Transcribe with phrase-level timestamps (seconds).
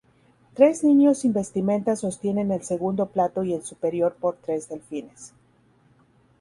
[0.55, 5.31] Tres niños sin vestimenta sostienen el segundo plato y el superior por tres delfines.